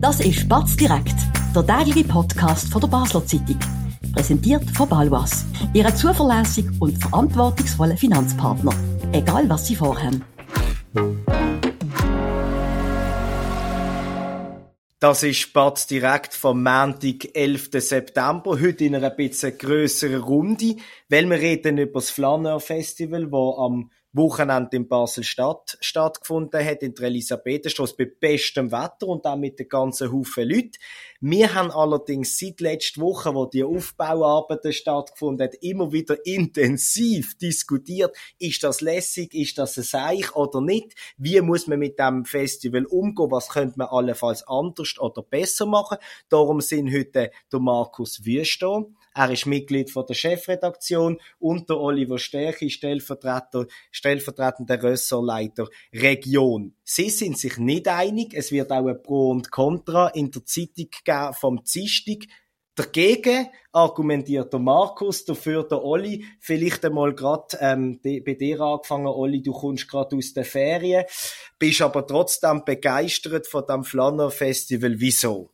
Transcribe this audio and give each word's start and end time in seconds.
Das 0.00 0.18
ist 0.20 0.48
Batz 0.48 0.76
direkt, 0.76 1.14
der 1.54 1.66
tägliche 1.66 2.08
Podcast 2.08 2.72
von 2.72 2.80
der 2.80 2.88
Basler 2.88 3.22
Zeitung. 3.26 3.58
Präsentiert 4.14 4.64
von 4.70 4.88
Balwas, 4.88 5.44
Ihrem 5.74 5.94
zuverlässigen 5.94 6.74
und 6.80 6.96
verantwortungsvollen 6.96 7.98
Finanzpartner. 7.98 8.72
Egal 9.12 9.46
was 9.50 9.66
Sie 9.66 9.76
vorhaben. 9.76 10.24
Das 15.00 15.22
ist 15.22 15.36
Spatz 15.36 15.86
direkt 15.86 16.32
vom 16.32 16.62
Montag, 16.62 17.36
11. 17.36 17.68
September. 17.74 18.58
Heute 18.58 18.84
in 18.86 18.96
einer 18.96 19.10
bisschen 19.10 19.58
grösseren 19.58 20.22
Runde, 20.22 20.76
weil 21.10 21.28
wir 21.28 21.38
reden 21.38 21.76
über 21.76 22.00
das 22.00 22.08
Flaneur 22.08 22.60
Festival, 22.60 23.30
wo 23.30 23.54
am 23.58 23.90
Wochenende 24.12 24.76
in 24.76 24.88
Basel-Stadt 24.88 25.78
stattgefunden 25.80 26.64
hat, 26.64 26.82
in 26.82 26.94
der 26.94 27.06
Elisabethenstrasse, 27.06 27.94
bei 27.96 28.06
bestem 28.06 28.72
Wetter 28.72 29.06
und 29.06 29.24
auch 29.24 29.36
mit 29.36 29.60
den 29.60 29.68
ganzen 29.68 30.12
Haufen 30.12 30.48
Leuten. 30.48 30.72
Wir 31.20 31.54
haben 31.54 31.70
allerdings 31.70 32.36
seit 32.36 32.60
letzter 32.60 33.02
Woche, 33.02 33.34
wo 33.34 33.46
die 33.46 33.62
Aufbauarbeiten 33.62 34.72
stattgefunden 34.72 35.44
hat, 35.44 35.54
immer 35.60 35.92
wieder 35.92 36.26
intensiv 36.26 37.38
diskutiert, 37.38 38.16
ist 38.38 38.64
das 38.64 38.80
lässig, 38.80 39.32
ist 39.34 39.58
das 39.58 39.76
ein 39.76 39.84
Seich 39.84 40.34
oder 40.34 40.60
nicht? 40.60 40.94
Wie 41.16 41.40
muss 41.40 41.68
man 41.68 41.78
mit 41.78 41.98
dem 41.98 42.24
Festival 42.24 42.86
umgehen? 42.86 43.30
Was 43.30 43.50
könnte 43.50 43.78
man 43.78 43.88
allenfalls 43.88 44.42
anders 44.48 44.98
oder 44.98 45.22
besser 45.22 45.66
machen? 45.66 45.98
Darum 46.28 46.60
sind 46.60 46.92
heute 46.92 47.30
der 47.52 47.60
Markus 47.60 48.24
Wüster, 48.24 48.86
er 49.14 49.30
ist 49.30 49.46
Mitglied 49.46 49.90
von 49.90 50.06
der 50.06 50.14
Chefredaktion 50.14 51.18
und 51.38 51.68
der 51.68 51.78
Oliver 51.78 52.18
Stärchi, 52.18 52.70
Stellvertreter, 52.70 53.66
stellvertretender 53.90 54.82
Ressortleiter 54.82 55.68
Region. 55.92 56.74
Sie 56.84 57.10
sind 57.10 57.38
sich 57.38 57.58
nicht 57.58 57.88
einig. 57.88 58.34
Es 58.34 58.52
wird 58.52 58.70
auch 58.70 58.86
ein 58.86 59.02
Pro 59.02 59.30
und 59.30 59.50
Contra 59.50 60.08
in 60.08 60.30
der 60.30 60.44
Zeitung 60.44 60.90
geben 61.04 61.34
vom 61.34 61.64
Zistig. 61.64 62.28
Dagegen 62.76 63.48
argumentiert 63.72 64.52
der 64.52 64.60
Markus, 64.60 65.24
dafür 65.24 65.64
der 65.64 65.84
Olli. 65.84 66.24
Vielleicht 66.38 66.84
einmal 66.84 67.14
gerade 67.14 67.58
ähm, 67.60 68.00
bei 68.02 68.34
dir 68.34 68.60
angefangen, 68.60 69.08
Olli, 69.08 69.42
du 69.42 69.52
kommst 69.52 69.88
gerade 69.88 70.16
aus 70.16 70.32
der 70.32 70.44
Ferien, 70.44 71.04
bist 71.58 71.82
aber 71.82 72.06
trotzdem 72.06 72.64
begeistert 72.64 73.48
von 73.48 73.66
dem 73.68 73.84
Flanner 73.84 74.30
Festival. 74.30 74.94
Wieso? 74.98 75.50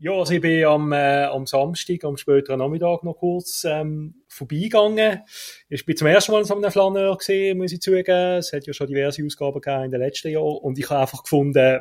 Ja, 0.00 0.12
also 0.12 0.32
ich 0.32 0.40
bin 0.40 0.64
am, 0.64 0.92
äh, 0.92 1.24
am 1.24 1.44
Samstag, 1.44 2.04
am 2.04 2.16
späteren 2.16 2.60
Nachmittag 2.60 3.02
noch 3.02 3.14
kurz 3.14 3.64
ähm, 3.64 4.22
vorbeigegangen. 4.28 5.22
Ich 5.68 5.84
bin 5.84 5.96
zum 5.96 6.06
ersten 6.06 6.30
Mal 6.30 6.38
in 6.38 6.44
so 6.44 6.56
einem 6.56 6.70
Flaneur 6.70 7.16
gesehen, 7.16 7.58
muss 7.58 7.72
ich 7.72 7.80
zugeben. 7.80 8.38
Es 8.38 8.52
hat 8.52 8.64
ja 8.64 8.72
schon 8.72 8.86
diverse 8.86 9.26
Ausgaben 9.26 9.60
gegeben 9.60 9.86
in 9.86 9.90
den 9.90 10.00
letzten 10.00 10.28
Jahren. 10.28 10.58
Und 10.58 10.78
ich 10.78 10.88
habe 10.88 11.00
einfach 11.00 11.24
gefunden, 11.24 11.80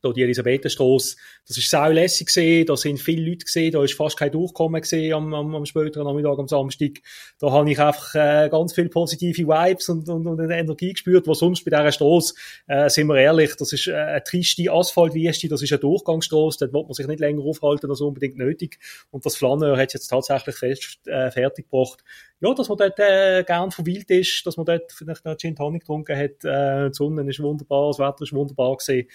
da 0.00 0.12
die 0.12 0.22
Elisabethenstrasse, 0.22 1.16
das 1.46 1.56
ist 1.56 1.70
sau 1.70 1.90
lässig 1.90 2.28
da 2.66 2.76
sind 2.76 3.00
viele 3.00 3.28
Leute 3.28 3.44
gesehen, 3.44 3.72
da 3.72 3.82
ist 3.82 3.94
fast 3.94 4.16
kein 4.16 4.30
Durchkommen 4.30 4.82
am, 5.12 5.34
am, 5.34 5.54
am 5.54 5.66
späteren 5.66 6.04
Nachmittag, 6.04 6.38
am 6.38 6.48
Samstag. 6.48 7.00
Da 7.38 7.50
habe 7.50 7.70
ich 7.70 7.78
einfach 7.78 8.14
äh, 8.14 8.48
ganz 8.50 8.74
viel 8.74 8.88
positive 8.88 9.42
Vibes 9.48 9.88
und, 9.88 10.08
und, 10.08 10.26
und 10.26 10.50
Energie 10.50 10.92
gespürt, 10.92 11.26
was 11.26 11.38
sonst 11.38 11.64
bei 11.64 11.70
dieser 11.70 11.92
Strasse, 11.92 12.34
äh, 12.66 12.88
sind 12.88 13.08
wir 13.08 13.16
ehrlich, 13.16 13.56
das 13.56 13.72
ist 13.72 13.88
äh, 13.88 13.94
eine 13.94 14.24
triste 14.24 14.70
Asphaltwüste, 14.70 15.48
das 15.48 15.62
ist 15.62 15.72
eine 15.72 15.80
Durchgangsstrasse, 15.80 16.58
dort 16.60 16.72
wird 16.72 16.86
man 16.86 16.94
sich 16.94 17.06
nicht 17.06 17.20
länger 17.20 17.42
aufhalten. 17.42 17.90
Als 17.90 18.00
unbedingt 18.00 18.36
nötig. 18.36 18.78
Und 19.10 19.24
das 19.24 19.36
Flaneur 19.36 19.76
hat 19.76 19.94
jetzt 19.94 20.08
tatsächlich 20.08 20.56
fest, 20.56 20.98
äh, 21.06 21.30
fertig 21.30 21.70
gebracht. 21.70 22.02
Ja, 22.40 22.54
dass 22.54 22.68
man 22.68 22.78
dort 22.78 22.98
äh, 23.00 23.42
gern 23.44 23.70
verweilt 23.70 24.10
ist, 24.10 24.46
dass 24.46 24.56
man 24.56 24.66
dort 24.66 24.92
vielleicht 24.92 25.24
noch 25.24 25.36
Gin 25.36 25.56
Tonic 25.56 25.82
getrunken 25.82 26.16
hat, 26.16 26.44
äh, 26.44 26.90
die 26.90 26.94
Sonne 26.94 27.28
ist 27.28 27.42
wunderbar, 27.42 27.88
das 27.88 27.98
Wetter 27.98 28.22
ist 28.22 28.32
wunderbar 28.32 28.76
gesehen 28.76 29.08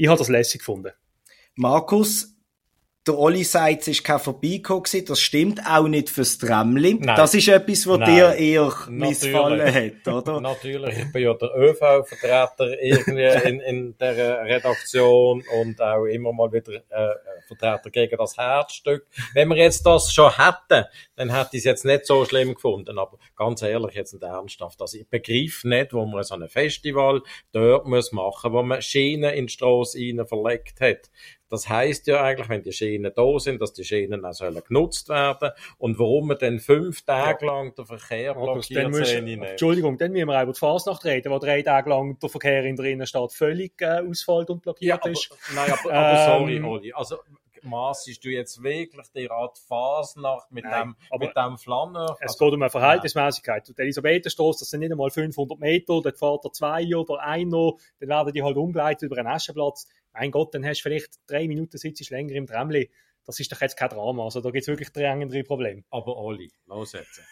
ich 0.00 0.08
habe 0.08 0.18
das 0.18 0.28
lässig 0.28 0.60
gefunden. 0.60 0.92
Markus, 1.56 2.34
der 3.06 3.18
Olli 3.18 3.44
sagt, 3.44 3.82
es 3.82 3.88
ist 3.88 4.04
kein 4.04 4.18
Vorbeikommen 4.18 4.84
Das 5.06 5.20
stimmt 5.20 5.60
auch 5.66 5.88
nicht 5.88 6.08
fürs 6.08 6.38
Tramli. 6.38 6.94
Nein. 6.94 7.16
Das 7.16 7.34
ist 7.34 7.48
etwas, 7.48 7.86
was 7.86 7.98
Nein. 7.98 8.14
dir 8.14 8.34
eher 8.34 8.72
missfallen 8.88 9.74
hat, 9.74 10.08
oder? 10.12 10.40
Natürlich. 10.40 10.98
Ich 10.98 11.12
bin 11.12 11.22
ja 11.22 11.34
der 11.34 11.50
ÖV-Vertreter 11.54 12.80
irgendwie 12.80 13.48
in, 13.48 13.60
in 13.60 13.98
der 13.98 14.44
Redaktion 14.46 15.44
und 15.60 15.82
auch 15.82 16.06
immer 16.06 16.32
mal 16.32 16.50
wieder 16.50 16.72
äh, 16.72 17.14
Vertreter 17.46 17.90
gegen 17.90 18.16
das 18.16 18.36
Herzstück. 18.36 19.06
Wenn 19.34 19.48
wir 19.48 19.56
jetzt 19.56 19.84
das 19.86 20.12
schon 20.12 20.30
hätten, 20.36 20.86
dann 21.16 21.34
hätte 21.34 21.50
ich 21.52 21.60
es 21.60 21.64
jetzt 21.64 21.84
nicht 21.84 22.06
so 22.06 22.24
schlimm 22.24 22.54
gefunden. 22.54 22.98
Aber 22.98 23.18
ganz 23.36 23.62
ehrlich, 23.62 23.94
jetzt 23.94 24.12
nicht 24.12 24.22
ernsthaft. 24.22 24.80
Also 24.80 24.98
ich 24.98 25.08
begriff 25.08 25.64
nicht, 25.64 25.92
wo 25.92 26.04
man 26.06 26.22
so 26.22 26.34
ein 26.34 26.48
Festival 26.48 27.22
dort 27.52 27.86
muss 27.86 28.12
machen, 28.12 28.52
wo 28.52 28.62
man 28.62 28.82
Schienen 28.82 29.34
in 29.34 29.46
die 29.46 29.52
Strasse 29.52 29.98
rein 29.98 30.26
verlegt 30.26 30.80
hat. 30.80 31.10
Das 31.50 31.68
heißt 31.68 32.06
ja 32.06 32.22
eigentlich, 32.22 32.48
wenn 32.48 32.62
die 32.62 32.72
Schienen 32.72 33.12
da 33.14 33.38
sind, 33.40 33.60
dass 33.60 33.72
die 33.72 33.82
Schienen 33.82 34.24
auch 34.24 34.32
sollen 34.32 34.62
genutzt 34.66 35.08
werden. 35.08 35.50
Und 35.78 35.98
warum 35.98 36.28
man 36.28 36.38
dann 36.38 36.60
fünf 36.60 37.02
Tage 37.02 37.44
lang 37.44 37.74
den 37.74 37.84
Verkehr 37.86 38.34
blockiert, 38.34 38.88
musst, 38.88 39.10
Entschuldigung, 39.12 39.98
dann 39.98 40.12
müssen 40.12 40.28
wir 40.28 40.38
auch 40.38 40.44
über 40.44 40.52
die 40.52 40.58
Fasnacht 40.58 41.04
reden, 41.04 41.32
wo 41.32 41.40
drei 41.40 41.62
Tage 41.62 41.90
lang 41.90 42.16
der 42.20 42.28
Verkehr 42.28 42.64
in 42.64 42.76
der 42.76 42.86
Innenstadt 42.86 43.32
völlig 43.32 43.72
äh, 43.82 44.00
ausfällt 44.08 44.48
und 44.48 44.62
blockiert 44.62 44.88
ja, 44.88 44.94
aber, 44.94 45.10
ist. 45.10 45.36
Nein, 45.52 45.72
aber, 45.72 45.92
aber 45.92 46.24
sorry, 46.24 46.56
ähm, 46.56 46.64
Oli. 46.64 46.92
Also, 46.92 47.16
maßest 47.64 48.24
du 48.24 48.28
jetzt 48.28 48.62
wirklich 48.62 49.06
die 49.14 49.30
Art 49.30 49.58
Fasnacht 49.58 50.50
mit 50.50 50.64
Nein, 50.64 50.94
dem, 51.10 51.18
mit 51.18 51.36
dem 51.36 51.58
Flanner? 51.58 52.16
Es 52.20 52.32
also, 52.32 52.44
geht 52.46 52.54
um 52.54 52.62
eine 52.62 52.70
Verhältnismäßigkeit. 52.70 53.68
Die 53.68 53.80
Elisabethenstrasse, 53.80 54.60
das 54.60 54.70
sind 54.70 54.80
nicht 54.80 54.92
einmal 54.92 55.10
500 55.10 55.58
Meter, 55.58 56.00
dort 56.02 56.18
fährt 56.18 56.44
er 56.44 56.52
zwei 56.52 56.96
oder 56.96 57.20
einer, 57.20 57.72
dann 57.98 58.08
werden 58.08 58.32
die 58.32 58.42
halt 58.42 58.56
umgeleitet 58.56 59.02
über 59.02 59.18
einen 59.18 59.28
Aschenplatz. 59.28 59.86
Mein 60.12 60.30
Gott, 60.30 60.54
dann 60.54 60.64
hast 60.64 60.80
du 60.80 60.82
vielleicht 60.84 61.18
drei 61.26 61.46
Minuten 61.46 61.78
sitzt 61.78 62.10
länger 62.10 62.34
im 62.34 62.46
Tramli. 62.46 62.90
Das 63.30 63.38
ist 63.38 63.52
doch 63.52 63.60
jetzt 63.60 63.76
kein 63.76 63.90
Drama. 63.90 64.24
Also 64.24 64.40
da 64.40 64.50
gibt 64.50 64.62
es 64.62 64.68
wirklich 64.68 64.90
dringendere 64.90 65.44
Probleme. 65.44 65.84
Aber 65.90 66.16
Oli, 66.16 66.50
los 66.66 66.94
jetzt. 66.94 67.22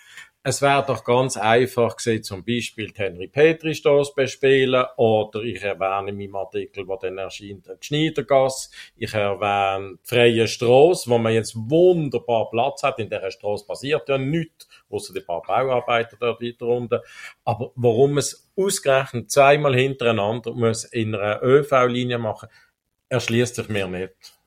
Es 0.45 0.63
wäre 0.63 0.85
doch 0.87 1.03
ganz 1.03 1.37
einfach 1.37 1.97
gewesen, 1.97 2.23
zum 2.23 2.45
Beispiel 2.45 2.93
die 2.93 3.01
Henry 3.01 3.27
Petri 3.27 3.75
Straße 3.75 4.13
bespielen 4.15 4.87
oder 4.97 5.41
ich 5.41 5.61
erwähne 5.61 6.11
in 6.11 6.17
meinem 6.17 6.37
Artikel, 6.37 6.87
wo 6.87 6.95
dann 6.95 7.19
erscheint, 7.19 7.67
die 7.67 7.85
Schneidergasse. 7.85 8.71
Ich 8.95 9.13
erwähne 9.13 9.97
die 9.97 10.09
Freie 10.09 10.47
Straße, 10.47 11.11
wo 11.11 11.19
man 11.19 11.33
jetzt 11.33 11.57
wunderbar 11.57 12.49
Platz 12.49 12.85
hat. 12.85 13.01
In 13.01 13.11
dieser 13.11 13.33
Straße 13.33 13.67
passiert 13.67 14.09
ja 14.09 14.19
nichts, 14.19 14.69
außer 14.89 15.13
die 15.13 15.21
paar 15.21 15.43
Bauarbeiter 15.43 16.17
dort 16.21 16.63
unten. 16.63 17.01
Aber 17.45 17.73
warum 17.75 18.19
es 18.19 18.49
ausgerechnet 18.57 19.33
zweimal 19.33 19.75
hintereinander 19.75 20.53
muss 20.53 20.85
in 20.85 21.17
einer 21.17 21.43
ÖV-Linie 21.43 22.19
machen, 22.19 22.49
erschließt 23.09 23.57
sich 23.57 23.69
mir 23.69 23.89
nicht. 23.89 24.38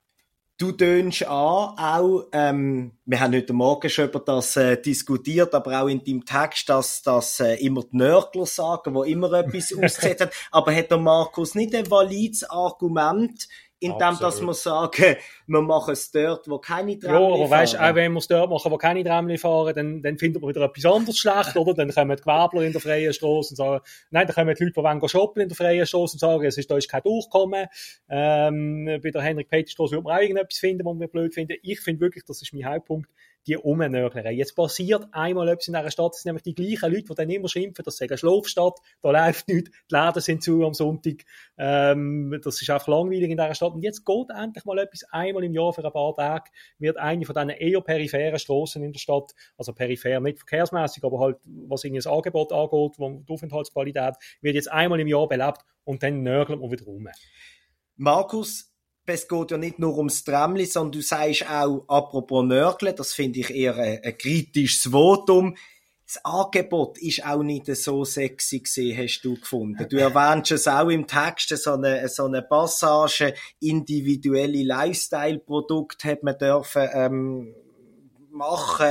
Du 0.61 0.71
tönst 0.71 1.23
an, 1.25 1.75
auch, 1.75 2.27
ähm, 2.33 2.91
wir 3.05 3.19
haben 3.19 3.33
heute 3.33 3.51
Morgen 3.51 3.89
schon 3.89 4.09
über 4.09 4.19
das 4.19 4.55
äh, 4.57 4.79
diskutiert, 4.79 5.55
aber 5.55 5.81
auch 5.81 5.87
in 5.87 6.03
deinem 6.03 6.23
Text, 6.23 6.69
dass 6.69 7.01
das 7.01 7.39
äh, 7.39 7.55
immer 7.55 7.81
die 7.81 7.97
Nörgler 7.97 8.45
sagen, 8.45 8.93
wo 8.93 9.01
immer 9.01 9.33
etwas 9.33 9.73
ausgesetzt 9.83 10.21
hat. 10.21 10.33
Aber 10.51 10.71
hat 10.75 10.91
der 10.91 10.99
Markus 10.99 11.55
nicht 11.55 11.73
ein 11.73 11.89
valides 11.89 12.43
Argument, 12.47 13.47
indem 13.81 14.17
dass 14.19 14.39
wir 14.41 14.53
sagen, 14.53 15.15
wir 15.47 15.61
machen 15.61 15.93
es 15.93 16.11
dort, 16.11 16.47
wo 16.47 16.59
keine 16.59 16.97
Tramli 16.97 17.17
fahren. 17.17 17.39
Ja, 17.39 17.43
aber 17.43 17.49
weißt, 17.49 17.79
auch 17.79 17.95
wenn 17.95 18.13
wir 18.13 18.19
es 18.19 18.27
dort 18.27 18.49
machen, 18.49 18.71
wo 18.71 18.77
keine 18.77 19.03
Tramli 19.03 19.37
fahren, 19.37 19.73
dann, 19.75 20.01
dann 20.03 20.17
findet 20.19 20.41
man 20.41 20.49
wieder 20.49 20.61
etwas 20.61 20.85
anderes 20.85 21.17
schlecht, 21.17 21.55
oder? 21.57 21.73
Dann 21.73 21.91
kommen 21.91 22.15
die 22.15 22.21
Gewerbler 22.21 22.61
in 22.61 22.71
der 22.71 22.81
freien 22.81 23.11
Straße 23.11 23.51
und 23.51 23.55
sagen, 23.55 23.83
nein, 24.11 24.27
dann 24.27 24.35
kommen 24.35 24.55
die 24.55 24.63
Leute, 24.63 24.73
die 24.77 24.83
wollen 24.83 25.09
shoppen 25.09 25.41
in 25.41 25.49
der 25.49 25.57
freien 25.57 25.85
Straße 25.85 26.15
und 26.15 26.19
sagen, 26.19 26.45
es 26.45 26.57
ist, 26.57 26.69
da 26.69 26.77
ist 26.77 26.89
kein 26.89 27.01
Durchkommen. 27.01 27.65
Ähm, 28.07 28.99
bei 29.03 29.09
der 29.09 29.21
Henrik-Peter-Straße 29.21 29.95
wird 29.95 30.03
man 30.03 30.15
auch 30.15 30.21
irgendetwas 30.21 30.59
finden, 30.59 30.85
was 30.85 30.99
wir 30.99 31.07
blöd 31.07 31.33
finden. 31.33 31.57
Ich 31.63 31.81
finde 31.81 32.01
wirklich, 32.01 32.23
das 32.23 32.41
ist 32.41 32.53
mein 32.53 32.65
Hauptpunkt, 32.65 33.09
die 33.47 33.57
Umnörglerei. 33.57 34.33
Jetzt 34.33 34.55
passiert 34.55 35.07
einmal 35.11 35.49
etwas 35.49 35.67
in 35.67 35.73
dieser 35.73 35.91
Stadt, 35.91 36.13
es 36.13 36.21
sind 36.21 36.29
nämlich 36.29 36.43
die 36.43 36.55
gleichen 36.55 36.93
Leute, 36.93 37.07
die 37.07 37.15
dann 37.15 37.29
immer 37.29 37.47
schimpfen, 37.47 37.83
das 37.83 38.01
eine 38.01 38.17
Schlafstadt, 38.17 38.79
da 39.01 39.11
läuft 39.11 39.47
nichts, 39.47 39.71
die 39.89 39.95
Läden 39.95 40.21
sind 40.21 40.43
zu 40.43 40.63
am 40.63 40.73
Sonntag, 40.73 41.23
ähm, 41.57 42.39
das 42.43 42.61
ist 42.61 42.69
einfach 42.69 42.87
langweilig 42.87 43.29
in 43.29 43.37
dieser 43.37 43.55
Stadt. 43.55 43.73
Und 43.73 43.83
jetzt 43.83 44.05
geht 44.05 44.29
endlich 44.29 44.65
mal 44.65 44.77
etwas, 44.79 45.03
einmal 45.11 45.43
im 45.43 45.53
Jahr 45.53 45.73
für 45.73 45.83
ein 45.83 45.91
paar 45.91 46.15
Tage, 46.15 46.51
wird 46.77 46.97
eine 46.97 47.25
von 47.25 47.35
diesen 47.35 47.49
eher 47.49 47.81
peripheren 47.81 48.39
Straßen 48.39 48.83
in 48.83 48.93
der 48.93 48.99
Stadt, 48.99 49.31
also 49.57 49.73
peripher, 49.73 50.19
nicht 50.19 50.39
verkehrsmäßig, 50.39 51.03
aber 51.03 51.19
halt, 51.19 51.37
was 51.45 51.83
irgendwie 51.83 51.99
das 51.99 52.07
Angebot 52.07 52.51
angeht, 52.53 52.93
die 52.97 53.33
Aufenthaltsqualität, 53.33 54.15
wird 54.41 54.55
jetzt 54.55 54.71
einmal 54.71 54.99
im 54.99 55.07
Jahr 55.07 55.27
belebt 55.27 55.61
und 55.83 56.03
dann 56.03 56.23
nörgelt 56.23 56.59
man 56.59 56.71
wieder 56.71 56.85
rum. 56.85 57.07
Markus, 57.97 58.70
es 59.11 59.27
geht 59.27 59.51
ja 59.51 59.57
nicht 59.57 59.79
nur 59.79 59.97
ums 59.97 60.23
Tramli, 60.23 60.65
sondern 60.65 60.93
du 60.93 61.01
sagst 61.01 61.49
auch, 61.49 61.83
apropos 61.87 62.45
Nörgle, 62.45 62.93
das 62.93 63.13
finde 63.13 63.39
ich 63.39 63.49
eher 63.49 63.75
ein, 63.75 63.99
ein, 64.03 64.17
kritisches 64.17 64.91
Votum. 64.91 65.55
Das 66.05 66.25
Angebot 66.25 66.97
ist 66.97 67.25
auch 67.25 67.41
nicht 67.41 67.67
so 67.67 68.03
sexy 68.03 68.59
gewesen, 68.59 68.97
hast 68.97 69.21
du 69.21 69.35
gefunden. 69.35 69.87
Du 69.89 69.97
erwähnst 69.97 70.51
es 70.51 70.67
auch 70.67 70.89
im 70.89 71.07
Text, 71.07 71.49
so 71.49 71.73
eine, 71.73 72.07
so 72.09 72.25
eine 72.25 72.41
Passage, 72.41 73.33
individuelle 73.61 74.63
Lifestyle-Produkte 74.63 76.09
hat 76.09 76.23
man 76.23 76.37
dürfen, 76.37 76.89
ähm, 76.93 77.55
machen, 78.31 78.87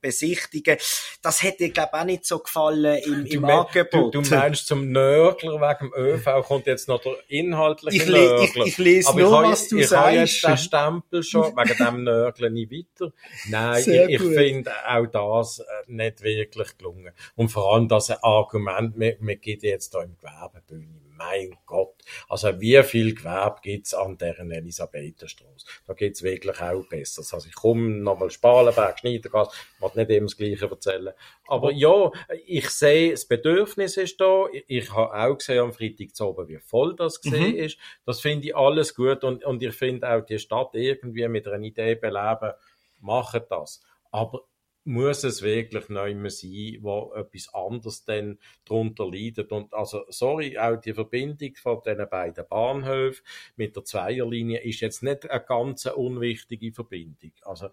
besichtigen. 0.00 0.76
Das 1.22 1.42
hätte 1.42 1.64
ich 1.64 1.74
glaube 1.74 1.94
auch 1.94 2.04
nicht 2.04 2.24
so 2.26 2.38
gefallen 2.38 2.98
im, 3.04 3.24
Du, 3.24 3.34
im 3.36 3.40
mein- 3.42 3.58
Angebot. 3.58 4.14
du, 4.14 4.22
du 4.22 4.30
meinst 4.34 4.66
zum 4.66 4.90
Nörgler 4.92 5.60
wegen 5.60 5.90
dem 5.92 6.04
ÖV 6.04 6.42
kommt 6.46 6.66
jetzt 6.66 6.88
noch 6.88 7.00
der 7.02 7.16
inhaltliche 7.28 7.96
Ich 8.02 8.06
le- 8.08 8.18
ich- 8.18 8.30
Nörgler. 8.54 8.66
ich 8.66 8.78
lese 8.78 9.08
Aber 9.08 9.20
nur, 9.20 9.28
ich 9.30 9.36
habe- 9.36 9.48
was 9.52 9.68
du 9.68 9.76
ich 9.78 9.92
habe 9.92 10.16
sagst. 10.16 10.42
jetzt 10.42 10.44
den 10.46 10.56
Stempel 10.58 11.22
schon 11.22 11.56
wegen 11.56 11.76
dem 11.84 12.04
Nörgler 12.04 12.50
nicht 12.50 12.70
weiter. 12.72 13.12
Nein, 13.48 13.82
Sehr 13.82 14.08
ich, 14.08 14.14
ich 14.14 14.22
finde 14.22 14.72
auch 14.88 15.06
das 15.06 15.60
äh, 15.60 15.64
nicht 15.86 16.22
wirklich 16.22 16.76
gelungen. 16.78 17.12
Und 17.36 17.48
vor 17.48 17.74
allem 17.74 17.88
das 17.88 18.10
Argument, 18.22 18.94
wir, 18.98 19.16
wir 19.20 19.36
gehen 19.36 19.58
jetzt 19.62 19.94
da 19.94 20.02
im 20.02 20.16
Gewerbebühne. 20.18 21.05
Mein 21.16 21.56
Gott. 21.66 21.94
Also 22.28 22.60
wie 22.60 22.82
viel 22.82 23.14
Gewerbe 23.14 23.60
gibt's 23.62 23.94
an 23.94 24.18
deren 24.18 24.50
Elisabethenstraße? 24.50 25.66
Da 25.86 25.94
geht's 25.94 26.22
wirklich 26.22 26.60
auch 26.60 26.86
besser. 26.88 27.22
Also 27.34 27.48
ich 27.48 27.54
komme 27.54 27.88
nochmal 27.88 28.30
Spalenberg, 28.30 28.98
Schneidergasse, 28.98 29.50
ich 29.76 29.82
will 29.82 29.90
nicht 29.94 30.10
immer 30.10 30.26
das 30.26 30.36
Gleiche 30.36 30.66
erzählen. 30.70 31.14
Aber 31.48 31.72
ja, 31.72 32.10
ich 32.46 32.68
sehe, 32.70 33.12
das 33.12 33.24
Bedürfnis 33.24 33.96
ist 33.96 34.20
da. 34.20 34.46
Ich, 34.52 34.64
ich 34.68 34.92
habe 34.92 35.12
auch 35.14 35.38
gesehen 35.38 35.60
am 35.60 35.72
Freitag 35.72 36.14
zu 36.14 36.26
oben, 36.26 36.48
wie 36.48 36.58
voll 36.58 36.94
das 36.96 37.20
gesehen 37.20 37.52
Mhm. 37.52 37.56
ist. 37.58 37.78
Das 38.04 38.20
finde 38.20 38.48
ich 38.48 38.56
alles 38.56 38.94
gut 38.94 39.24
und, 39.24 39.44
und 39.44 39.62
ich 39.62 39.74
finde 39.74 40.08
auch 40.10 40.24
die 40.24 40.38
Stadt 40.38 40.70
irgendwie 40.74 41.26
mit 41.28 41.46
einer 41.46 41.64
Idee 41.64 41.94
beleben, 41.94 42.52
machen 43.00 43.42
das. 43.48 43.82
Aber 44.10 44.42
muss 44.86 45.24
es 45.24 45.42
wirklich 45.42 45.88
neu 45.88 46.14
mehr 46.14 46.30
sein, 46.30 46.78
wo 46.80 47.12
etwas 47.14 47.52
anderes 47.52 48.04
dann 48.04 48.38
drunter 48.64 49.10
leidet. 49.10 49.52
Und 49.52 49.74
also, 49.74 50.04
sorry, 50.08 50.56
auch 50.58 50.76
die 50.76 50.94
Verbindung 50.94 51.54
von 51.56 51.80
diesen 51.84 52.08
beiden 52.08 52.46
Bahnhöfen 52.48 53.24
mit 53.56 53.76
der 53.76 53.84
Zweierlinie 53.84 54.60
ist 54.62 54.80
jetzt 54.80 55.02
nicht 55.02 55.28
eine 55.28 55.44
ganz 55.44 55.86
unwichtige 55.86 56.72
Verbindung. 56.72 57.32
Also, 57.42 57.70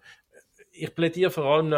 ich 0.72 0.94
plädiere 0.94 1.30
vor 1.30 1.44
allem, 1.44 1.70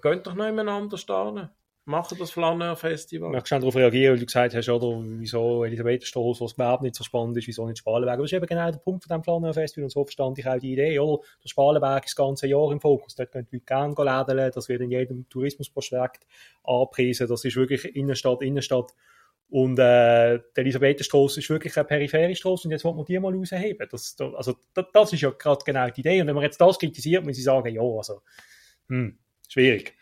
geht 0.00 0.26
doch 0.26 0.34
nicht 0.34 0.50
miteinander 0.50 0.96
stehen. 0.96 1.50
Machen 1.86 2.16
das 2.18 2.30
Flaneur 2.30 2.76
Festival. 2.76 3.28
Ich 3.28 3.34
möchte 3.34 3.58
darauf 3.58 3.76
reagieren, 3.76 4.12
weil 4.14 4.20
du 4.20 4.24
gesagt 4.24 4.54
hast, 4.54 4.68
oder, 4.70 5.02
wieso 5.18 5.64
Elisabethenstrasse, 5.64 6.40
was 6.42 6.54
überhaupt 6.54 6.82
nicht 6.82 6.94
so 6.94 7.04
spannend 7.04 7.36
ist, 7.36 7.46
wieso 7.46 7.66
nicht 7.66 7.76
Spalenberg. 7.78 8.14
Aber 8.14 8.22
das 8.22 8.32
ist 8.32 8.36
eben 8.36 8.46
genau 8.46 8.70
der 8.70 8.78
Punkt 8.78 9.04
von 9.04 9.10
diesem 9.10 9.22
Flaneur-Festival 9.22 9.84
und 9.84 9.90
so 9.90 10.02
verstand 10.02 10.38
ich 10.38 10.46
auch 10.46 10.58
die 10.58 10.72
Idee, 10.72 10.98
oder? 10.98 11.22
Der 11.42 11.48
Spalenberg 11.50 12.04
ist 12.06 12.12
das 12.18 12.24
ganze 12.24 12.46
Jahr 12.46 12.72
im 12.72 12.80
Fokus. 12.80 13.14
Dort 13.16 13.32
können 13.32 13.46
die 13.50 13.56
Leute 13.56 13.66
gerne 13.66 13.94
lädeln, 14.26 14.50
das 14.54 14.68
wird 14.70 14.80
in 14.80 14.90
jedem 14.90 15.28
Tourismusprospekt 15.28 16.26
angepriesen. 16.62 17.28
Das 17.28 17.44
ist 17.44 17.56
wirklich 17.56 17.84
Innenstadt, 17.94 18.40
Innenstadt. 18.40 18.94
Und 19.50 19.78
äh, 19.78 20.38
die 20.56 20.60
Elisabethenstrasse 20.62 21.40
ist 21.40 21.50
wirklich 21.50 21.76
eine 21.76 21.84
periphere 21.84 22.34
Strasse 22.34 22.66
und 22.66 22.72
jetzt 22.72 22.84
wollen 22.86 22.96
wir 22.96 23.04
die 23.04 23.18
mal 23.18 23.34
rausheben. 23.34 23.86
Das, 23.90 24.16
da- 24.16 24.32
also, 24.32 24.54
das, 24.72 24.86
das 24.90 25.12
ist 25.12 25.20
ja 25.20 25.30
gerade 25.30 25.62
genau 25.66 25.86
die 25.90 26.00
Idee. 26.00 26.22
Und 26.22 26.28
wenn 26.28 26.34
man 26.34 26.44
jetzt 26.44 26.60
das 26.60 26.78
kritisiert, 26.78 27.24
muss 27.26 27.36
ich 27.36 27.44
sagen, 27.44 27.68
ja, 27.74 27.82
also, 27.82 28.22
hm, 28.88 29.18
schwierig. 29.48 29.94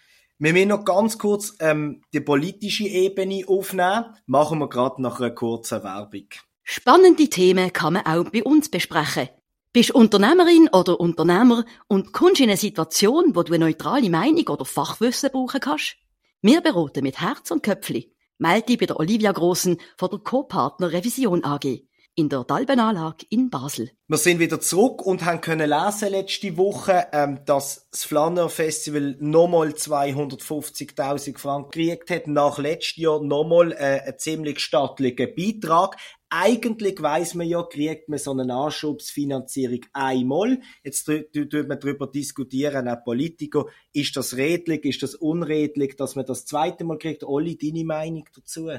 Wir 0.42 0.52
müssen 0.54 0.70
noch 0.70 0.84
ganz 0.84 1.18
kurz 1.18 1.54
ähm, 1.60 2.02
die 2.12 2.18
politische 2.18 2.82
Ebene 2.82 3.44
aufnehmen. 3.46 4.06
Machen 4.26 4.58
wir 4.58 4.68
gerade 4.68 5.00
nach 5.00 5.20
einer 5.20 5.30
kurzen 5.30 5.84
Werbung. 5.84 6.26
Spannende 6.64 7.28
Themen 7.28 7.72
kann 7.72 7.92
man 7.92 8.06
auch 8.06 8.28
bei 8.28 8.42
uns 8.42 8.68
besprechen. 8.68 9.28
Bist 9.72 9.92
Unternehmerin 9.92 10.68
oder 10.72 10.98
Unternehmer 10.98 11.64
und 11.86 12.12
kommst 12.12 12.40
in 12.40 12.48
eine 12.48 12.56
Situation, 12.56 13.36
wo 13.36 13.44
du 13.44 13.52
eine 13.52 13.66
neutrale 13.66 14.10
Meinung 14.10 14.48
oder 14.48 14.64
Fachwissen 14.64 15.30
brauchen 15.30 15.60
kannst? 15.60 15.94
Wir 16.40 16.60
beraten 16.60 17.04
mit 17.04 17.20
Herz 17.20 17.52
und 17.52 17.62
Köpfli. 17.62 18.12
Melde 18.38 18.66
dich 18.66 18.78
bei 18.78 18.86
der 18.86 18.98
Olivia 18.98 19.30
Grossen 19.30 19.76
von 19.96 20.10
der 20.10 20.18
Co-Partner 20.18 20.90
Revision 20.90 21.44
AG 21.44 21.84
in 22.14 22.28
der 22.28 22.44
Dalbenanlage 22.44 23.26
in 23.30 23.48
Basel. 23.48 23.90
Wir 24.06 24.18
sind 24.18 24.38
wieder 24.38 24.60
zurück 24.60 25.00
und 25.04 25.24
haben 25.24 25.40
können 25.40 25.70
lesen 25.70 26.10
letzte 26.10 26.56
Woche, 26.58 27.06
ähm, 27.12 27.40
dass 27.46 27.88
das 27.90 28.04
Flanner 28.04 28.50
Festival 28.50 29.16
nochmal 29.20 29.68
250.000 29.70 31.38
Franken 31.38 31.70
gekriegt 31.70 32.10
hat. 32.10 32.26
Nach 32.26 32.58
letztem 32.58 33.04
Jahr 33.04 33.22
nochmal 33.22 33.72
äh, 33.72 34.00
einen 34.02 34.18
ziemlich 34.18 34.60
stattlichen 34.60 35.34
Beitrag. 35.34 35.96
Eigentlich 36.28 37.00
weiss 37.02 37.34
man 37.34 37.46
ja, 37.46 37.62
kriegt 37.62 38.08
man 38.08 38.18
so 38.18 38.32
eine 38.32 38.54
Anschubsfinanzierung 38.54 39.80
einmal. 39.92 40.60
Jetzt 40.82 41.04
tut 41.04 41.68
man 41.68 41.80
darüber 41.80 42.06
diskutieren, 42.06 42.88
auch 42.88 43.04
Politiker, 43.04 43.66
ist 43.92 44.16
das 44.16 44.36
redlich, 44.36 44.84
ist 44.84 45.02
das 45.02 45.14
unredlich, 45.14 45.96
dass 45.96 46.16
man 46.16 46.26
das 46.26 46.44
zweite 46.44 46.84
Mal 46.84 46.98
kriegt? 46.98 47.24
Olli, 47.24 47.56
deine 47.56 47.84
Meinung 47.84 48.24
dazu? 48.34 48.70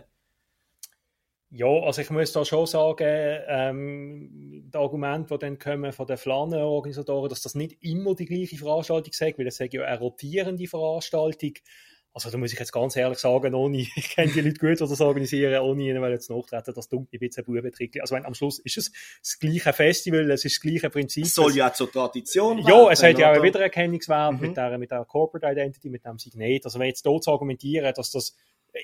Ja, 1.56 1.68
also 1.68 2.02
ich 2.02 2.10
muss 2.10 2.32
da 2.32 2.44
schon 2.44 2.66
sagen, 2.66 3.40
ähm, 3.48 4.72
die 4.74 4.76
Argumente, 4.76 5.36
die 5.36 5.40
dann 5.40 5.60
kommen 5.60 5.94
von 5.94 6.08
den 6.08 6.18
Flanen-Organisatoren, 6.18 7.30
dass 7.30 7.44
das 7.44 7.54
nicht 7.54 7.78
immer 7.82 8.16
die 8.16 8.26
gleiche 8.26 8.58
Veranstaltung 8.58 9.14
sei, 9.14 9.36
weil 9.38 9.46
es 9.46 9.58
sei 9.58 9.70
ja 9.72 9.84
eine 9.84 10.00
rotierende 10.00 10.66
Veranstaltung. 10.66 11.54
Also 12.12 12.32
da 12.32 12.40
muss 12.40 12.54
ich 12.54 12.60
jetzt 12.60 12.72
ganz 12.72 12.96
ehrlich 12.96 13.20
sagen, 13.20 13.54
ohne, 13.54 13.78
ich 13.96 14.10
kenne 14.10 14.32
die 14.32 14.42
Leute 14.42 14.60
gut, 14.60 14.80
die 14.80 14.90
das 14.90 15.00
organisieren, 15.00 15.62
ohne 15.62 15.84
ihnen 15.84 16.04
jetzt 16.10 16.32
nachtreten, 16.32 16.74
das 16.74 16.90
dunkle 16.90 17.20
ein 17.22 17.30
bisschen. 17.30 18.02
Also 18.02 18.16
wenn, 18.16 18.26
am 18.26 18.34
Schluss 18.34 18.58
ist 18.58 18.78
es 18.80 18.92
das 19.22 19.38
gleiche 19.38 19.74
Festival, 19.74 20.32
es 20.32 20.46
ist 20.46 20.56
das 20.56 20.62
gleiche 20.62 20.90
Prinzip. 20.90 21.26
Es 21.26 21.36
soll 21.36 21.56
ja 21.56 21.70
auch 21.70 21.74
zur 21.74 21.92
Tradition 21.92 22.58
Ja, 22.58 22.66
werden, 22.66 22.88
es 22.94 23.04
hat 23.04 23.20
ja 23.20 23.30
auch 23.30 23.36
einen 23.36 23.44
Wiedererkennungswert 23.44 24.34
Mhm. 24.34 24.42
mit, 24.42 24.58
der, 24.58 24.78
mit 24.80 24.90
der 24.90 25.06
Corporate 25.06 25.52
Identity, 25.52 25.92
mit 25.92 26.04
dem 26.04 26.18
Signet. 26.18 26.66
Also 26.66 26.80
wenn 26.80 26.88
jetzt 26.88 27.06
dort 27.06 27.24
zu 27.24 27.32
argumentieren, 27.32 27.94
dass 27.94 28.10
das 28.10 28.36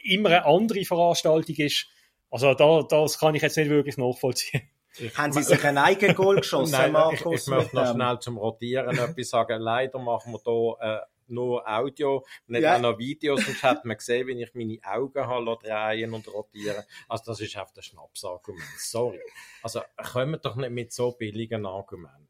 immer 0.04 0.30
eine 0.30 0.46
andere 0.46 0.86
Veranstaltung 0.86 1.56
ist, 1.56 1.88
also 2.32 2.54
da, 2.54 2.82
das 2.84 3.20
kann 3.20 3.36
ich 3.36 3.42
jetzt 3.42 3.58
nicht 3.58 3.70
wirklich 3.70 3.98
nachvollziehen. 3.98 4.70
Haben 5.16 5.32
Sie 5.32 5.44
sich 5.44 5.64
ein 5.64 5.78
eigenes 5.78 6.16
Goal 6.16 6.36
geschossen, 6.42 6.72
Nein, 6.72 6.88
ich, 6.88 6.94
Markus? 6.94 7.42
ich 7.44 7.48
möchte 7.48 7.76
noch 7.76 7.94
schnell 7.94 8.20
zum 8.20 8.38
Rotieren 8.38 8.98
etwas 8.98 9.30
sagen. 9.30 9.62
Leider 9.62 10.00
machen 10.00 10.34
wir 10.34 10.40
hier 10.44 10.78
äh, 10.82 11.00
nur 11.28 11.68
Audio, 11.70 12.26
nicht 12.48 12.64
Ja. 12.64 12.76
auch 12.76 12.82
noch 12.82 12.98
Videos. 12.98 13.46
Sonst 13.46 13.64
hat 13.64 13.86
man 13.86 13.98
gesehen, 13.98 14.28
wie 14.28 14.42
ich 14.44 14.54
meine 14.56 14.80
Augen 14.84 15.26
habe 15.28 15.58
drehen 15.62 16.14
und 16.14 16.28
rotieren. 16.34 16.84
Also 17.08 17.24
das 17.28 17.40
ist 17.40 17.56
auf 17.58 17.72
der 17.72 17.84
Schnapsargument. 17.84 18.64
Sorry. 18.78 19.20
Also 19.62 19.82
kommen 20.12 20.40
doch 20.42 20.56
nicht 20.56 20.72
mit 20.72 20.92
so 20.92 21.12
billigen 21.12 21.66
Argumenten. 21.68 22.28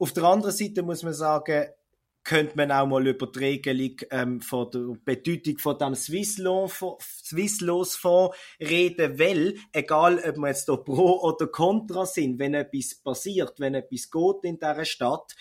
Auf 0.00 0.12
der 0.12 0.24
anderen 0.24 0.54
Seite 0.54 0.82
muss 0.82 1.02
man 1.04 1.14
sagen, 1.14 1.68
könnte 2.28 2.58
man 2.58 2.70
auch 2.70 2.86
mal 2.86 3.06
über 3.06 3.26
die 3.26 3.38
Regelung 3.38 3.96
ähm, 4.10 4.42
von 4.42 4.70
der 4.70 4.98
Bedeutung 5.02 5.56
von 5.56 5.78
dem 5.78 5.94
Swisslos-Fonds 5.94 7.24
Swisslos 7.24 7.98
reden, 8.60 9.18
weil, 9.18 9.54
egal 9.72 10.18
ob 10.18 10.36
wir 10.36 10.48
jetzt 10.48 10.68
da 10.68 10.76
pro 10.76 11.22
oder 11.22 11.46
contra 11.46 12.04
sind, 12.04 12.38
wenn 12.38 12.52
etwas 12.52 12.96
passiert, 12.96 13.58
wenn 13.60 13.74
etwas 13.74 14.10
geht 14.10 14.44
in 14.44 14.58
dieser 14.58 14.84
Stadt, 14.84 15.34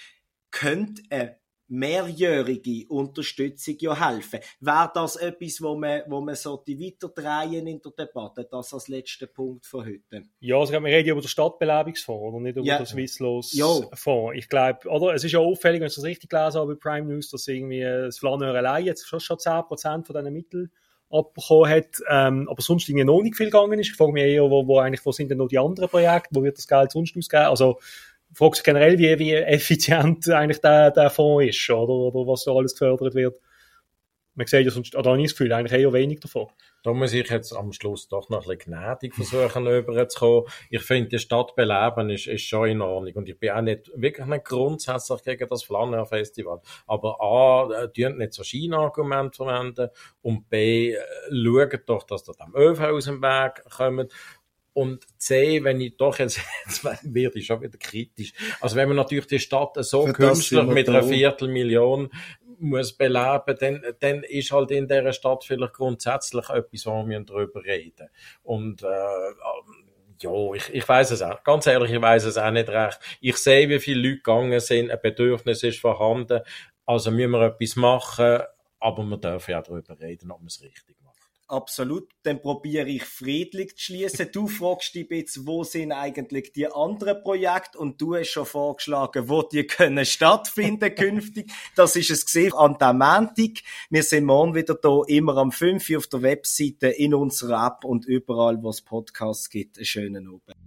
könnte 0.49 1.01
eine 1.09 1.37
mehrjährige 1.67 2.87
Unterstützung 2.89 3.75
ja 3.79 4.09
helfen. 4.09 4.39
Wäre 4.59 4.91
das 4.93 5.15
etwas, 5.17 5.61
wo 5.61 5.75
man, 5.75 6.01
wo 6.07 6.21
man 6.21 6.35
sollte 6.35 6.71
weiterdrehen 6.79 7.67
in 7.67 7.81
der 7.81 7.91
Debatte, 7.91 8.47
das 8.49 8.73
als 8.73 8.87
letzter 8.87 9.27
Punkt 9.27 9.65
von 9.65 9.85
heute? 9.85 10.23
Ja, 10.39 10.57
also 10.57 10.73
wir 10.73 10.81
reden 10.83 11.07
ja 11.07 11.11
über 11.13 11.21
den 11.21 11.27
Stadtbelebungsfonds 11.27 12.23
oder 12.33 12.39
nicht 12.39 12.57
über 12.57 12.65
Ja. 12.65 12.77
den 12.77 12.85
Swisslos 12.85 13.53
Ja. 13.53 13.67
Fonds. 13.93 14.37
Ich 14.37 14.49
glaube, 14.49 14.87
oder 14.89 15.13
es 15.13 15.23
ist 15.23 15.31
ja 15.31 15.39
auffällig, 15.39 15.81
wenn 15.81 15.87
ich 15.87 15.95
das 15.95 16.03
richtig 16.03 16.29
gelesen 16.29 16.59
habe 16.59 16.75
bei 16.75 16.79
Prime 16.79 17.11
News, 17.13 17.29
dass 17.29 17.47
irgendwie 17.47 17.81
das 17.81 18.19
Flaneur 18.19 18.55
allein 18.55 18.85
jetzt 18.85 19.07
schon, 19.07 19.19
schon 19.19 19.37
10% 19.37 20.05
von 20.05 20.15
diesen 20.15 20.33
Mitteln 20.33 20.71
abbekommen 21.09 21.69
hat, 21.69 21.87
ähm, 22.09 22.49
aber 22.49 22.61
sonst 22.61 22.89
irgendwie 22.89 23.05
noch 23.05 23.21
nicht 23.21 23.37
viel 23.37 23.45
gegangen 23.45 23.79
ist. 23.79 23.87
Ich 23.91 23.95
frage 23.95 24.11
mich 24.11 24.23
eher, 24.23 24.43
wo, 24.43 24.67
wo 24.67 24.79
eigentlich, 24.79 25.05
wo 25.05 25.11
sind 25.13 25.31
denn 25.31 25.37
noch 25.37 25.47
die 25.47 25.57
anderen 25.57 25.89
Projekte, 25.89 26.29
wo 26.33 26.43
wird 26.43 26.57
das 26.57 26.67
Geld 26.67 26.91
sonst 26.91 27.15
ausgegeben? 27.17 27.47
Also, 27.49 27.79
mich 28.39 28.63
generell, 28.63 28.97
wie, 28.97 29.19
wie 29.19 29.33
effizient 29.33 30.29
eigentlich 30.29 30.61
der, 30.61 30.91
der 30.91 31.09
Fonds 31.09 31.47
ist, 31.47 31.69
oder, 31.69 31.93
oder 31.93 32.31
was 32.31 32.43
da 32.43 32.51
alles 32.51 32.73
gefördert 32.73 33.15
wird. 33.15 33.39
Man 34.37 34.45
sieht 34.45 34.65
ja 34.65 34.71
sonst, 34.71 34.95
oder 34.95 35.09
habe 35.09 35.19
ich 35.19 35.29
das 35.29 35.35
Gefühl, 35.35 35.51
eigentlich 35.51 35.81
eher 35.81 35.93
wenig 35.93 36.19
davon. 36.19 36.47
Da 36.83 36.93
muss 36.93 37.11
ich 37.11 37.27
jetzt 37.27 37.53
am 37.53 37.73
Schluss 37.73 38.07
doch 38.07 38.29
noch 38.29 38.47
ein 38.47 38.57
bisschen 38.57 38.71
gnädig 38.71 39.15
versuchen, 39.15 39.67
rüberzukommen. 39.67 40.43
Ich 40.69 40.83
finde, 40.83 41.09
die 41.09 41.19
Stadt 41.19 41.55
beleben 41.55 42.11
ist, 42.11 42.27
ist 42.27 42.43
schon 42.43 42.69
in 42.69 42.81
Ordnung. 42.81 43.15
Und 43.15 43.27
ich 43.27 43.39
bin 43.39 43.49
auch 43.49 43.61
nicht, 43.61 43.91
wirklich 43.95 44.27
nicht 44.27 44.45
grundsätzlich 44.45 45.23
gegen 45.23 45.49
das 45.49 45.63
Flanner 45.63 46.05
Festival. 46.05 46.61
Aber 46.85 47.19
A, 47.19 47.69
äh, 47.73 47.91
tun 47.91 48.19
nicht 48.19 48.33
so 48.33 48.43
Scheinargumente 48.43 49.37
verwenden. 49.37 49.89
Und 50.21 50.47
B, 50.49 50.93
äh, 50.93 50.99
schaut 51.31 51.81
doch, 51.89 52.03
dass 52.03 52.23
da 52.23 52.33
dem 52.33 52.55
ÖV 52.55 52.79
aus 52.79 53.05
dem 53.05 53.21
Weg 53.23 53.63
kommt. 53.75 54.13
Und 54.77 55.07
C, 55.17 55.63
wenn 55.63 55.81
ich 55.81 55.97
doch 55.97 56.19
jetzt, 56.19 56.39
jetzt 56.67 56.83
werde 56.83 57.39
ich 57.39 57.47
schon 57.47 57.63
wieder 57.63 57.79
kritisch. 57.79 58.31
Also 58.61 58.75
wenn 58.75 58.89
man 58.89 58.97
natürlich 58.97 59.25
die 59.25 59.39
Stadt 59.39 59.75
so 59.79 60.05
Für 60.05 60.13
künstlich 60.13 60.67
wir 60.67 60.71
mit 60.71 60.87
einer 60.87 61.01
Viertelmillion 61.01 62.11
muss 62.59 62.93
beleben, 62.93 63.55
dann, 63.59 63.81
dann 63.99 64.21
ist 64.21 64.51
halt 64.51 64.69
in 64.69 64.87
dieser 64.87 65.13
Stadt 65.13 65.45
vielleicht 65.45 65.73
grundsätzlich 65.73 66.47
etwas, 66.49 66.85
wo 66.85 67.07
wir 67.07 67.19
darüber 67.21 67.63
reden. 67.63 68.07
Und 68.43 68.83
äh, 68.83 68.87
ja, 70.21 70.53
ich, 70.53 70.71
ich 70.71 70.87
weiß 70.87 71.09
es 71.09 71.23
auch. 71.23 71.43
Ganz 71.43 71.65
ehrlich, 71.65 71.91
ich 71.91 72.01
weiß 72.01 72.25
es 72.25 72.37
auch 72.37 72.51
nicht 72.51 72.69
recht. 72.69 72.99
Ich 73.19 73.37
sehe, 73.37 73.67
wie 73.69 73.79
viele 73.79 74.01
Leute 74.01 74.17
gegangen 74.17 74.59
sind, 74.59 74.91
ein 74.91 74.99
Bedürfnis 75.01 75.63
ist 75.63 75.79
vorhanden. 75.79 76.41
Also 76.85 77.09
müssen 77.09 77.31
wir 77.31 77.47
etwas 77.47 77.77
machen, 77.77 78.41
aber 78.79 79.03
wir 79.03 79.17
dürfen 79.17 79.51
ja 79.51 79.61
darüber 79.63 79.99
reden, 79.99 80.29
ob 80.29 80.37
man 80.37 80.47
es 80.47 80.61
richtig 80.61 80.97
macht. 81.01 81.06
Absolut. 81.49 82.09
Dann 82.23 82.41
probiere 82.41 82.89
ich 82.89 83.05
friedlich 83.05 83.77
zu 83.77 83.83
schließen. 83.83 84.29
Du 84.33 84.47
fragst 84.47 84.93
dich 84.95 85.09
jetzt, 85.09 85.47
wo 85.47 85.63
sind 85.63 85.93
eigentlich 85.93 86.51
die 86.51 86.67
anderen 86.67 87.23
Projekte? 87.23 87.77
Und 87.77 88.01
du 88.01 88.15
hast 88.15 88.31
schon 88.31 88.45
vorgeschlagen, 88.45 89.29
wo 89.29 89.43
die 89.43 89.65
können 89.65 90.05
stattfinden 90.05 90.93
künftig. 90.93 91.49
Das 91.75 91.95
ist 91.95 92.09
es 92.09 92.25
gesehen 92.25 92.53
an 92.53 92.77
der 92.77 92.91
Montag. 92.91 93.63
Wir 93.89 94.03
sind 94.03 94.25
morgen 94.25 94.55
wieder 94.55 94.75
da, 94.75 95.01
immer 95.07 95.37
am 95.37 95.53
5 95.53 95.89
Uhr 95.89 95.97
auf 95.97 96.07
der 96.07 96.21
Webseite, 96.21 96.87
in 96.87 97.13
unserer 97.13 97.65
App 97.65 97.85
und 97.85 98.05
überall, 98.05 98.61
wo 98.61 98.69
es 98.69 98.81
Podcasts 98.81 99.49
gibt. 99.49 99.77
Einen 99.77 99.85
schönen 99.85 100.27
Abend. 100.27 100.66